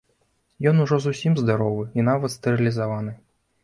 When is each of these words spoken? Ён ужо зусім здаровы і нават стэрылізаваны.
Ён 0.71 0.81
ужо 0.85 0.99
зусім 1.05 1.37
здаровы 1.43 1.87
і 2.01 2.09
нават 2.11 2.37
стэрылізаваны. 2.41 3.19